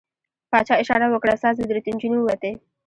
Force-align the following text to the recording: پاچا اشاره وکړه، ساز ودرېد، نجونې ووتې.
پاچا 0.51 0.75
اشاره 0.81 1.07
وکړه، 1.09 1.35
ساز 1.43 1.55
ودرېد، 1.57 1.85
نجونې 1.93 2.17
ووتې. 2.19 2.51